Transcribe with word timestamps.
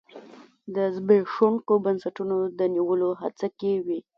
د 0.75 0.77
زبېښونکو 0.95 1.73
بنسټونو 1.85 2.37
د 2.59 2.61
نیولو 2.75 3.09
هڅه 3.21 3.47
کې 3.59 3.71
وي. 3.85 3.99